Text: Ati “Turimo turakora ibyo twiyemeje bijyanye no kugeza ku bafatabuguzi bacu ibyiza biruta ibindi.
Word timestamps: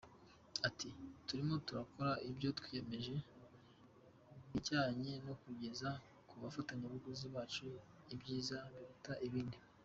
Ati 0.67 0.87
“Turimo 1.25 1.55
turakora 1.65 2.11
ibyo 2.29 2.49
twiyemeje 2.57 3.15
bijyanye 4.51 5.11
no 5.25 5.33
kugeza 5.41 5.89
ku 6.27 6.35
bafatabuguzi 6.41 7.25
bacu 7.35 7.65
ibyiza 8.13 8.57
biruta 8.73 9.13
ibindi. 9.27 9.57